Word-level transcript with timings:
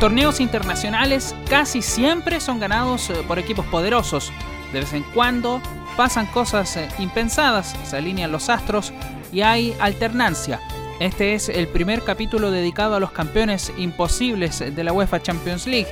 torneos 0.00 0.40
internacionales 0.40 1.36
casi 1.50 1.82
siempre 1.82 2.40
son 2.40 2.58
ganados 2.58 3.10
eh, 3.10 3.14
por 3.28 3.38
equipos 3.38 3.66
poderosos. 3.66 4.32
De 4.72 4.80
vez 4.80 4.94
en 4.94 5.02
cuando 5.14 5.60
pasan 5.94 6.24
cosas 6.24 6.74
eh, 6.78 6.88
impensadas, 6.98 7.76
se 7.84 7.98
alinean 7.98 8.32
los 8.32 8.48
astros 8.48 8.94
y 9.30 9.42
hay 9.42 9.76
alternancia. 9.78 10.58
Este 11.00 11.34
es 11.34 11.50
el 11.50 11.68
primer 11.68 12.02
capítulo 12.02 12.50
dedicado 12.50 12.94
a 12.94 13.00
los 13.00 13.12
campeones 13.12 13.72
imposibles 13.76 14.60
de 14.60 14.84
la 14.84 14.94
UEFA 14.94 15.20
Champions 15.20 15.66
League. 15.66 15.88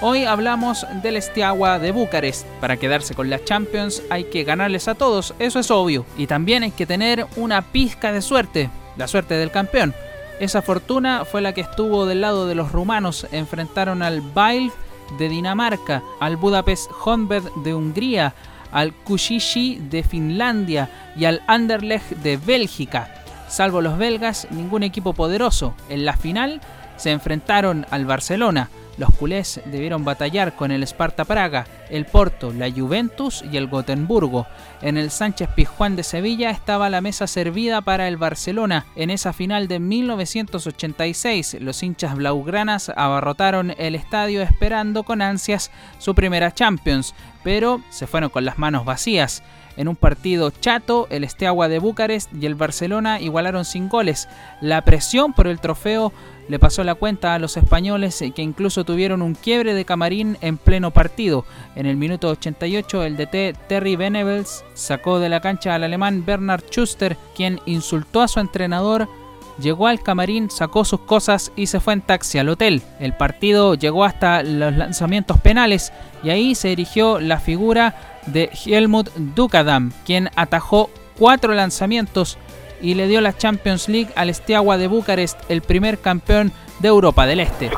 Hoy 0.00 0.24
hablamos 0.24 0.84
del 1.00 1.16
Estiagua 1.16 1.78
de 1.78 1.92
Bucarest. 1.92 2.44
Para 2.60 2.76
quedarse 2.76 3.14
con 3.14 3.30
las 3.30 3.44
Champions 3.44 4.02
hay 4.10 4.24
que 4.24 4.42
ganarles 4.42 4.88
a 4.88 4.96
todos, 4.96 5.34
eso 5.38 5.60
es 5.60 5.70
obvio. 5.70 6.04
Y 6.18 6.26
también 6.26 6.64
hay 6.64 6.72
que 6.72 6.86
tener 6.86 7.26
una 7.36 7.62
pizca 7.62 8.10
de 8.10 8.22
suerte, 8.22 8.70
la 8.96 9.06
suerte 9.06 9.34
del 9.34 9.52
campeón. 9.52 9.94
Esa 10.40 10.62
fortuna 10.62 11.24
fue 11.24 11.40
la 11.40 11.52
que 11.52 11.60
estuvo 11.60 12.06
del 12.06 12.20
lado 12.20 12.46
de 12.46 12.54
los 12.54 12.72
rumanos. 12.72 13.26
Enfrentaron 13.32 14.02
al 14.02 14.20
Bail 14.20 14.72
de 15.18 15.28
Dinamarca, 15.28 16.02
al 16.20 16.36
Budapest 16.36 16.90
Honved 17.04 17.44
de 17.64 17.74
Hungría, 17.74 18.34
al 18.72 18.92
Kushishi 18.92 19.76
de 19.90 20.02
Finlandia 20.02 20.90
y 21.16 21.26
al 21.26 21.42
Anderlecht 21.46 22.10
de 22.22 22.38
Bélgica. 22.38 23.14
Salvo 23.48 23.82
los 23.82 23.98
belgas, 23.98 24.48
ningún 24.50 24.82
equipo 24.82 25.12
poderoso. 25.12 25.74
En 25.88 26.04
la 26.06 26.16
final 26.16 26.60
se 26.96 27.10
enfrentaron 27.10 27.86
al 27.90 28.06
Barcelona. 28.06 28.70
Los 28.98 29.10
culés 29.14 29.60
debieron 29.64 30.04
batallar 30.04 30.54
con 30.54 30.70
el 30.70 30.82
Sparta 30.82 31.24
Praga, 31.24 31.66
el 31.88 32.04
Porto, 32.04 32.52
la 32.52 32.70
Juventus 32.70 33.42
y 33.50 33.56
el 33.56 33.66
Gotemburgo. 33.66 34.46
En 34.82 34.98
el 34.98 35.10
Sánchez 35.10 35.48
Pizjuán 35.54 35.96
de 35.96 36.02
Sevilla 36.02 36.50
estaba 36.50 36.90
la 36.90 37.00
mesa 37.00 37.26
servida 37.26 37.80
para 37.80 38.06
el 38.08 38.18
Barcelona. 38.18 38.86
En 38.94 39.10
esa 39.10 39.32
final 39.32 39.66
de 39.66 39.78
1986, 39.78 41.56
los 41.60 41.82
hinchas 41.82 42.14
blaugranas 42.16 42.90
abarrotaron 42.94 43.74
el 43.78 43.94
estadio 43.94 44.42
esperando 44.42 45.04
con 45.04 45.22
ansias 45.22 45.70
su 45.98 46.14
primera 46.14 46.52
Champions, 46.52 47.14
pero 47.42 47.80
se 47.90 48.06
fueron 48.06 48.30
con 48.30 48.44
las 48.44 48.58
manos 48.58 48.84
vacías. 48.84 49.42
En 49.76 49.88
un 49.88 49.96
partido 49.96 50.50
chato, 50.50 51.06
el 51.10 51.24
Esteagua 51.24 51.68
de 51.68 51.78
Bucarest 51.78 52.30
y 52.34 52.44
el 52.44 52.54
Barcelona 52.54 53.20
igualaron 53.20 53.64
sin 53.64 53.88
goles. 53.88 54.28
La 54.60 54.82
presión 54.82 55.32
por 55.32 55.46
el 55.46 55.60
trofeo 55.60 56.12
le 56.48 56.58
pasó 56.58 56.84
la 56.84 56.94
cuenta 56.94 57.34
a 57.34 57.38
los 57.38 57.56
españoles 57.56 58.20
eh, 58.20 58.32
que 58.32 58.42
incluso 58.42 58.84
tuvieron 58.84 59.22
un 59.22 59.34
quiebre 59.34 59.74
de 59.74 59.84
camarín 59.84 60.36
en 60.40 60.58
pleno 60.58 60.90
partido. 60.90 61.46
En 61.74 61.86
el 61.86 61.96
minuto 61.96 62.28
88 62.28 63.04
el 63.04 63.16
DT 63.16 63.56
Terry 63.68 63.96
Venables 63.96 64.64
sacó 64.74 65.18
de 65.18 65.28
la 65.28 65.40
cancha 65.40 65.74
al 65.74 65.84
alemán 65.84 66.24
Bernard 66.26 66.64
Schuster, 66.70 67.16
quien 67.34 67.60
insultó 67.64 68.20
a 68.20 68.28
su 68.28 68.40
entrenador 68.40 69.08
llegó 69.58 69.86
al 69.86 70.02
camarín, 70.02 70.50
sacó 70.50 70.84
sus 70.84 71.00
cosas 71.00 71.52
y 71.56 71.66
se 71.66 71.80
fue 71.80 71.94
en 71.94 72.02
taxi 72.02 72.38
al 72.38 72.48
hotel. 72.48 72.82
El 73.00 73.14
partido 73.14 73.74
llegó 73.74 74.04
hasta 74.04 74.42
los 74.42 74.74
lanzamientos 74.74 75.38
penales 75.40 75.92
y 76.22 76.30
ahí 76.30 76.54
se 76.54 76.72
erigió 76.72 77.20
la 77.20 77.38
figura 77.38 77.94
de 78.26 78.50
Helmut 78.66 79.10
Dukadam, 79.16 79.92
quien 80.04 80.30
atajó 80.36 80.90
cuatro 81.18 81.54
lanzamientos 81.54 82.38
y 82.80 82.94
le 82.94 83.06
dio 83.06 83.20
la 83.20 83.36
Champions 83.36 83.88
League 83.88 84.10
al 84.16 84.28
Estiagua 84.28 84.76
de 84.76 84.88
Bucarest, 84.88 85.38
el 85.48 85.62
primer 85.62 86.00
campeón 86.00 86.52
de 86.80 86.88
Europa 86.88 87.26
del 87.26 87.40
Este. 87.40 87.70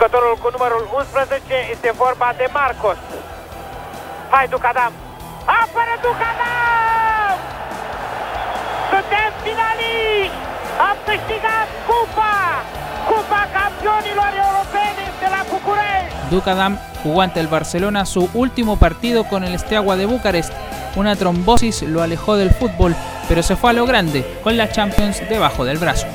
11 0.92 1.72
este 1.72 1.92
de 1.92 2.48
Marcos. 2.48 2.97
Ducadam! 4.50 4.92
Cupa 13.06 13.47
campionilor 13.52 14.34
europeni 14.34 15.05
de 15.20 15.30
la! 15.30 15.45
Ducadam 16.30 16.79
jugó 17.02 17.20
ante 17.20 17.40
el 17.40 17.48
Barcelona 17.48 18.06
su 18.06 18.30
último 18.33 18.79
partido 18.79 19.24
con 19.24 19.45
el 19.45 19.55
Esteagua 19.55 19.96
de 19.96 20.06
Bucarest. 20.06 20.52
Una 20.96 21.17
trombosis 21.17 21.83
lo 21.83 22.02
alejó 22.02 22.36
del 22.36 22.51
fútbol, 22.51 22.95
pero 23.29 23.42
se 23.42 23.56
fue 23.56 23.70
a 23.70 23.73
lo 23.74 23.84
grande, 23.84 24.24
con 24.42 24.56
la 24.56 24.70
Champions 24.70 25.20
debajo 25.29 25.64
del 25.64 25.79
brazo. 25.79 26.06